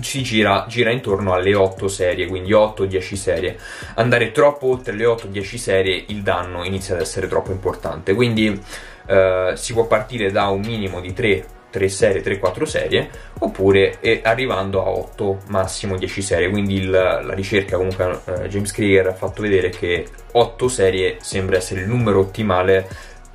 si 0.00 0.22
gira, 0.22 0.66
gira 0.68 0.90
intorno 0.90 1.32
alle 1.32 1.54
8 1.54 1.88
serie, 1.88 2.26
quindi 2.26 2.52
8-10 2.52 3.14
serie. 3.14 3.58
Andare 3.94 4.32
troppo 4.32 4.68
oltre 4.68 4.94
le 4.94 5.04
8-10 5.04 5.56
serie 5.56 6.04
il 6.08 6.22
danno 6.22 6.64
inizia 6.64 6.94
ad 6.94 7.00
essere 7.00 7.28
troppo 7.28 7.50
importante, 7.50 8.14
quindi 8.14 8.60
eh, 9.06 9.52
si 9.54 9.72
può 9.72 9.86
partire 9.86 10.30
da 10.30 10.48
un 10.48 10.60
minimo 10.60 11.00
di 11.00 11.12
3 11.12 11.46
3 11.74 11.88
serie, 11.88 12.22
3-4 12.22 12.62
serie, 12.62 13.10
oppure 13.40 13.98
arrivando 14.22 14.80
a 14.84 14.88
8, 14.90 15.40
massimo 15.48 15.96
10 15.96 16.22
serie. 16.22 16.48
Quindi 16.48 16.76
il, 16.76 16.88
la 16.88 17.34
ricerca, 17.34 17.76
comunque, 17.76 18.20
eh, 18.26 18.48
James 18.48 18.70
Krieger 18.70 19.08
ha 19.08 19.12
fatto 19.12 19.42
vedere 19.42 19.70
che 19.70 20.06
8 20.30 20.68
serie 20.68 21.16
sembra 21.20 21.56
essere 21.56 21.80
il 21.80 21.88
numero 21.88 22.20
ottimale 22.20 22.86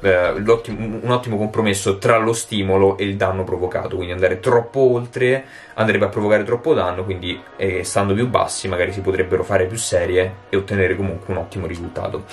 eh, 0.01 0.29
un 0.31 1.09
ottimo 1.09 1.37
compromesso 1.37 1.97
tra 1.97 2.17
lo 2.17 2.33
stimolo 2.33 2.97
e 2.97 3.03
il 3.05 3.15
danno 3.15 3.43
provocato, 3.43 3.95
quindi 3.95 4.13
andare 4.13 4.39
troppo 4.39 4.79
oltre 4.79 5.45
andrebbe 5.75 6.05
a 6.05 6.09
provocare 6.09 6.43
troppo 6.43 6.73
danno, 6.73 7.03
quindi 7.03 7.41
eh, 7.57 7.83
stando 7.83 8.13
più 8.13 8.27
bassi 8.27 8.67
magari 8.67 8.91
si 8.91 9.01
potrebbero 9.01 9.43
fare 9.43 9.65
più 9.65 9.77
serie 9.77 10.33
e 10.49 10.57
ottenere 10.57 10.95
comunque 10.95 11.33
un 11.33 11.39
ottimo 11.39 11.67
risultato. 11.67 12.23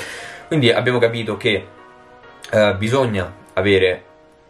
Quindi 0.47 0.71
abbiamo 0.71 0.99
capito 0.99 1.37
che 1.37 1.67
eh, 2.51 2.75
bisogna 2.77 3.33
avere 3.55 4.03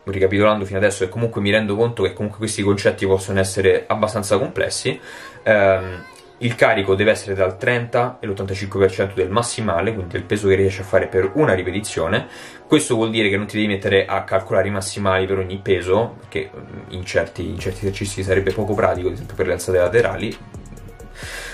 ricapitolando 0.05 0.65
fino 0.65 0.79
adesso 0.79 1.05
e 1.05 1.09
comunque 1.09 1.41
mi 1.41 1.51
rendo 1.51 1.75
conto 1.75 2.03
che 2.03 2.13
comunque 2.13 2.39
questi 2.39 2.63
concetti 2.63 3.07
possono 3.07 3.41
essere 3.41 3.85
abbastanza 3.89 4.39
complessi 4.39 4.99
ehm, 5.43 6.05
il 6.39 6.55
carico 6.55 6.95
deve 6.95 7.13
essere 7.13 7.43
il 7.43 7.57
30 7.59 8.19
e 8.21 8.27
l'85% 8.27 9.15
del 9.15 9.31
massimale, 9.31 9.95
quindi 9.95 10.13
del 10.13 10.25
peso 10.25 10.49
che 10.49 10.55
riesci 10.55 10.83
a 10.83 10.85
fare 10.85 11.07
per 11.07 11.31
una 11.35 11.55
ripetizione. 11.55 12.27
Questo 12.67 12.95
vuol 12.95 13.11
dire 13.11 13.31
che 13.31 13.37
non 13.37 13.47
ti 13.47 13.57
devi 13.57 13.69
mettere 13.69 14.05
a 14.05 14.23
calcolare 14.25 14.69
i 14.69 14.71
massimali 14.71 15.25
per 15.27 15.39
ogni 15.39 15.59
peso, 15.63 16.19
che 16.29 16.51
mm, 16.55 16.91
in 16.91 17.05
certi, 17.07 17.49
in 17.49 17.59
certi 17.59 17.87
esercizi 17.87 18.23
sarebbe 18.23 18.53
poco 18.53 18.75
pratico, 18.75 19.09
ad 19.09 19.15
esempio 19.15 19.35
per 19.35 19.47
le 19.47 19.55
alzate 19.55 19.79
laterali. 19.79 20.37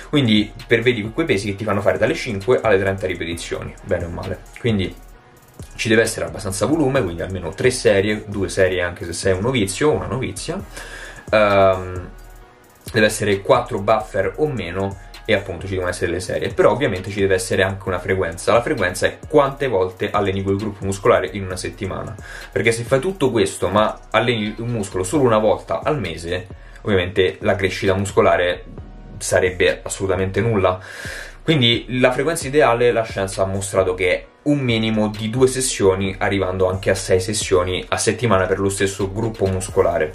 Quindi 0.09 0.53
pervedi 0.67 1.09
quei 1.13 1.27
pesi 1.27 1.47
che 1.51 1.55
ti 1.55 1.65
fanno 1.65 1.81
fare 1.81 1.97
dalle 1.97 2.15
5 2.15 2.61
alle 2.61 2.79
30 2.79 3.07
ripetizioni, 3.07 3.75
bene 3.85 4.05
o 4.05 4.09
male. 4.09 4.41
Quindi 4.59 4.95
ci 5.77 5.89
deve 5.89 6.03
essere 6.03 6.27
abbastanza 6.27 6.67
volume, 6.67 7.03
quindi 7.03 7.23
almeno 7.23 7.55
3 7.55 7.71
serie, 7.71 8.25
2 8.27 8.49
serie 8.49 8.83
anche 8.83 9.05
se 9.05 9.13
sei 9.13 9.33
un 9.33 9.41
novizio 9.41 9.91
o 9.91 9.93
una 9.93 10.07
novizia. 10.07 10.63
Um, 11.31 12.11
deve 12.93 13.07
essere 13.07 13.41
4 13.41 13.81
buffer 13.81 14.35
o 14.37 14.47
meno 14.47 15.11
e 15.25 15.35
appunto 15.35 15.67
ci 15.67 15.73
devono 15.73 15.91
essere 15.91 16.11
le 16.11 16.21
serie. 16.21 16.49
Però 16.49 16.71
ovviamente 16.71 17.11
ci 17.11 17.21
deve 17.21 17.35
essere 17.35 17.63
anche 17.63 17.89
una 17.89 17.99
frequenza. 17.99 18.53
La 18.53 18.63
frequenza 18.63 19.07
è 19.07 19.19
quante 19.29 19.69
volte 19.69 20.11
alleni 20.11 20.43
quel 20.43 20.57
gruppo 20.57 20.85
muscolare 20.85 21.29
in 21.33 21.45
una 21.45 21.57
settimana. 21.57 22.15
Perché 22.51 22.73
se 22.73 22.83
fai 22.83 23.01
tutto 23.01 23.31
questo 23.31 23.69
ma 23.69 24.01
alleni 24.11 24.55
un 24.59 24.69
muscolo 24.69 25.05
solo 25.05 25.25
una 25.25 25.39
volta 25.39 25.81
al 25.83 25.99
mese 25.99 26.47
ovviamente 26.83 27.37
la 27.41 27.55
crescita 27.55 27.95
muscolare 27.95 28.65
sarebbe 29.19 29.81
assolutamente 29.83 30.41
nulla. 30.41 30.81
Quindi 31.43 31.87
la 32.01 32.13
frequenza 32.13 32.47
ideale 32.47 32.93
la 32.93 33.03
scienza 33.03 33.43
ha 33.43 33.47
mostrato 33.47 33.95
che 33.95 34.13
è 34.13 34.27
un 34.43 34.59
minimo 34.59 35.09
di 35.09 35.31
due 35.31 35.47
sessioni 35.47 36.15
arrivando 36.19 36.69
anche 36.69 36.91
a 36.91 36.95
sei 36.95 37.21
sessioni 37.21 37.85
a 37.89 37.97
settimana 37.97 38.47
per 38.47 38.59
lo 38.59 38.69
stesso 38.69 39.13
gruppo 39.13 39.47
muscolare 39.47 40.13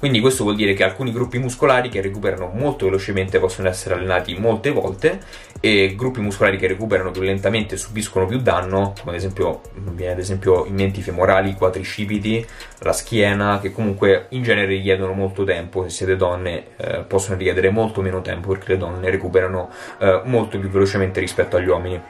quindi 0.00 0.20
questo 0.20 0.44
vuol 0.44 0.56
dire 0.56 0.72
che 0.72 0.82
alcuni 0.82 1.12
gruppi 1.12 1.38
muscolari 1.38 1.90
che 1.90 2.00
recuperano 2.00 2.50
molto 2.54 2.86
velocemente 2.86 3.38
possono 3.38 3.68
essere 3.68 3.94
allenati 3.94 4.34
molte 4.34 4.70
volte 4.70 5.20
e 5.60 5.94
gruppi 5.94 6.20
muscolari 6.20 6.56
che 6.56 6.66
recuperano 6.68 7.10
più 7.10 7.20
lentamente 7.20 7.76
subiscono 7.76 8.24
più 8.24 8.38
danno, 8.38 8.94
come 8.98 9.10
ad 9.10 9.16
esempio, 9.16 9.60
mi 9.74 9.94
viene 9.94 10.12
ad 10.12 10.18
esempio 10.18 10.64
in 10.64 10.74
mente 10.74 11.02
femorali, 11.02 11.50
i 11.50 11.54
quadricipiti, 11.54 12.46
la 12.78 12.94
schiena, 12.94 13.60
che 13.60 13.72
comunque 13.72 14.28
in 14.30 14.42
genere 14.42 14.68
richiedono 14.68 15.12
molto 15.12 15.44
tempo, 15.44 15.82
se 15.82 15.90
siete 15.90 16.16
donne 16.16 16.64
eh, 16.76 17.04
possono 17.06 17.36
richiedere 17.36 17.68
molto 17.68 18.00
meno 18.00 18.22
tempo 18.22 18.48
perché 18.48 18.72
le 18.72 18.78
donne 18.78 19.10
recuperano 19.10 19.68
eh, 19.98 20.22
molto 20.24 20.58
più 20.58 20.70
velocemente 20.70 21.20
rispetto 21.20 21.58
agli 21.58 21.68
uomini 21.68 22.00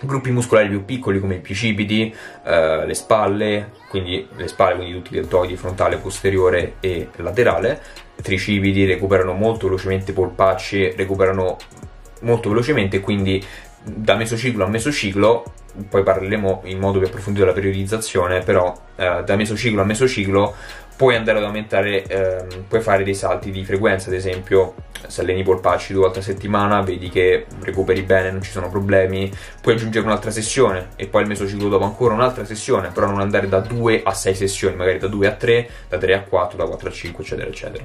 gruppi 0.00 0.30
muscolari 0.30 0.68
più 0.68 0.84
piccoli 0.84 1.20
come 1.20 1.36
i 1.36 1.38
bicipiti, 1.38 2.14
eh, 2.44 2.86
le 2.86 2.94
spalle, 2.94 3.72
quindi 3.88 4.26
le 4.36 4.48
spalle, 4.48 4.76
quindi 4.76 4.94
tutti 4.94 5.12
i 5.14 5.20
deltoidi 5.20 5.56
frontale, 5.56 5.96
posteriore 5.96 6.74
e 6.80 7.08
laterale, 7.16 7.80
tricipiti 8.20 8.84
recuperano 8.84 9.32
molto 9.32 9.66
velocemente 9.66 10.12
polpacci, 10.12 10.92
recuperano 10.96 11.56
molto 12.20 12.48
velocemente, 12.48 13.00
quindi 13.00 13.44
da 13.82 14.16
mesociclo 14.16 14.64
a 14.64 14.68
mesociclo, 14.68 15.44
poi 15.88 16.02
parleremo 16.02 16.62
in 16.64 16.78
modo 16.78 16.98
più 16.98 17.06
approfondito 17.06 17.44
della 17.44 17.56
periodizzazione, 17.56 18.40
però 18.40 18.74
eh, 18.96 19.22
da 19.24 19.36
mesociclo 19.36 19.82
a 19.82 19.84
mesociclo 19.84 20.54
puoi 20.96 21.14
andare 21.14 21.38
ad 21.38 21.44
aumentare, 21.44 22.04
ehm, 22.04 22.64
puoi 22.66 22.80
fare 22.80 23.04
dei 23.04 23.14
salti 23.14 23.52
di 23.52 23.64
frequenza, 23.64 24.08
ad 24.08 24.16
esempio 24.16 24.74
se 25.06 25.20
alleni 25.20 25.40
i 25.40 25.44
polpacci 25.44 25.92
due 25.92 26.02
volte 26.02 26.18
a 26.18 26.22
settimana, 26.22 26.82
vedi 26.82 27.08
che 27.08 27.46
recuperi 27.60 28.02
bene, 28.02 28.32
non 28.32 28.42
ci 28.42 28.50
sono 28.50 28.68
problemi, 28.68 29.30
puoi 29.62 29.74
aggiungere 29.74 30.04
un'altra 30.04 30.32
sessione 30.32 30.88
e 30.96 31.06
poi 31.06 31.22
il 31.22 31.28
mesociclo 31.28 31.68
dopo 31.68 31.84
ancora 31.84 32.14
un'altra 32.14 32.44
sessione, 32.44 32.90
però 32.92 33.06
non 33.06 33.20
andare 33.20 33.48
da 33.48 33.60
2 33.60 34.02
a 34.02 34.12
6 34.12 34.34
sessioni, 34.34 34.74
magari 34.74 34.98
da 34.98 35.06
2 35.06 35.26
a 35.28 35.32
3, 35.32 35.70
da 35.88 35.98
3 35.98 36.14
a 36.14 36.22
4, 36.22 36.58
da 36.58 36.64
4 36.64 36.88
a 36.88 36.92
5, 36.92 37.24
eccetera, 37.24 37.48
eccetera. 37.48 37.84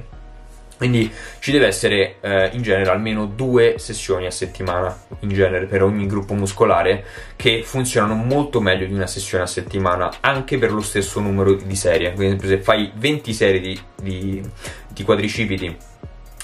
Quindi 0.76 1.10
ci 1.38 1.52
deve 1.52 1.66
essere 1.66 2.16
eh, 2.20 2.50
in 2.52 2.62
genere 2.62 2.90
almeno 2.90 3.26
due 3.26 3.76
sessioni 3.78 4.26
a 4.26 4.30
settimana, 4.30 4.96
in 5.20 5.28
genere 5.28 5.66
per 5.66 5.82
ogni 5.82 6.06
gruppo 6.06 6.34
muscolare, 6.34 7.04
che 7.36 7.62
funzionano 7.64 8.14
molto 8.14 8.60
meglio 8.60 8.86
di 8.86 8.92
una 8.92 9.06
sessione 9.06 9.44
a 9.44 9.46
settimana, 9.46 10.10
anche 10.20 10.58
per 10.58 10.72
lo 10.72 10.80
stesso 10.82 11.20
numero 11.20 11.54
di 11.54 11.76
serie. 11.76 12.12
Quindi 12.12 12.46
se 12.46 12.58
fai 12.58 12.90
20 12.94 13.32
serie 13.32 13.60
di, 13.60 13.80
di, 14.00 14.42
di 14.88 15.02
quadricipiti 15.04 15.76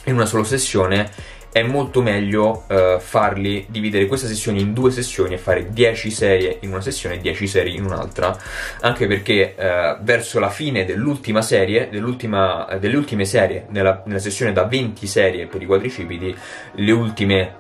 in 0.05 0.15
una 0.15 0.27
sola 0.27 0.45
sessione, 0.45 1.11
è 1.53 1.63
molto 1.63 2.01
meglio 2.01 2.65
uh, 2.69 3.01
farli 3.01 3.67
dividere 3.69 4.07
questa 4.07 4.27
sessione 4.27 4.61
in 4.61 4.73
due 4.73 4.91
sessioni 4.91 5.35
e 5.35 5.39
fare 5.39 5.71
10 5.71 6.11
serie 6.11 6.59
in 6.61 6.71
una 6.71 6.81
sessione 6.81 7.17
e 7.17 7.19
10 7.19 7.47
serie 7.47 7.75
in 7.75 7.85
un'altra. 7.85 8.37
Anche 8.81 9.07
perché 9.07 9.55
uh, 9.57 10.03
verso 10.03 10.39
la 10.39 10.51
fine 10.51 10.85
dell'ultima 10.85 11.43
serie 11.43 11.89
dell'ultima, 11.91 12.67
delle 12.79 12.97
ultime 12.97 13.25
serie 13.25 13.67
nella, 13.71 14.03
nella, 14.07 14.19
sessione 14.21 14.53
da 14.53 14.65
20 14.65 15.07
serie 15.07 15.47
per 15.47 15.63
i 15.63 15.67
quadricipiti 15.67 16.37
le 16.73 16.93
ultime, 16.93 17.57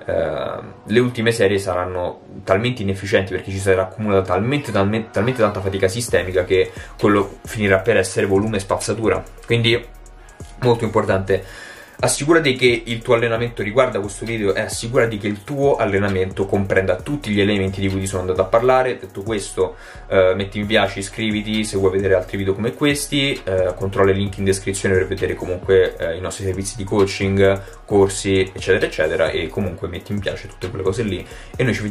le 0.86 0.98
ultime 0.98 1.32
serie 1.32 1.58
saranno 1.58 2.20
talmente 2.44 2.82
inefficienti 2.82 3.32
perché 3.32 3.50
ci 3.50 3.58
sarà 3.58 3.82
accumulata 3.82 4.32
talmente, 4.32 4.70
talmente, 4.70 5.08
talmente 5.10 5.40
tanta 5.40 5.60
fatica 5.60 5.88
sistemica 5.88 6.44
che 6.44 6.70
quello 6.98 7.38
finirà 7.44 7.78
per 7.78 7.96
essere 7.96 8.26
volume 8.26 8.56
e 8.56 8.60
spazzatura. 8.60 9.22
Quindi 9.46 9.82
molto 10.60 10.84
importante 10.84 11.44
assicurati 12.00 12.56
che 12.56 12.82
il 12.86 13.02
tuo 13.02 13.14
allenamento 13.14 13.62
riguarda 13.62 14.00
questo 14.00 14.24
video 14.24 14.54
e 14.54 14.60
assicurati 14.60 15.18
che 15.18 15.26
il 15.26 15.44
tuo 15.44 15.76
allenamento 15.76 16.46
comprenda 16.46 16.96
tutti 16.96 17.30
gli 17.30 17.40
elementi 17.40 17.80
di 17.80 17.88
cui 17.88 18.00
ti 18.00 18.06
sono 18.06 18.22
andato 18.22 18.40
a 18.40 18.44
parlare. 18.44 18.98
Detto 18.98 19.22
questo, 19.22 19.76
eh, 20.08 20.32
metti 20.34 20.58
mi 20.58 20.64
piace, 20.64 21.00
iscriviti 21.00 21.64
se 21.64 21.76
vuoi 21.76 21.92
vedere 21.92 22.14
altri 22.14 22.38
video 22.38 22.54
come 22.54 22.72
questi, 22.72 23.38
eh, 23.44 23.74
controlla 23.76 24.12
il 24.12 24.16
link 24.16 24.38
in 24.38 24.44
descrizione 24.44 24.94
per 24.94 25.06
vedere 25.06 25.34
comunque 25.34 25.96
eh, 25.96 26.16
i 26.16 26.20
nostri 26.20 26.44
servizi 26.44 26.76
di 26.76 26.84
coaching, 26.84 27.62
corsi, 27.84 28.50
eccetera, 28.52 28.86
eccetera, 28.86 29.30
e 29.30 29.48
comunque 29.48 29.88
metti 29.88 30.12
mi 30.12 30.20
piace 30.20 30.48
tutte 30.48 30.68
quelle 30.70 30.84
cose 30.84 31.02
lì 31.02 31.26
e 31.54 31.62
noi 31.62 31.74
ci 31.74 31.82
vediamo 31.82 31.88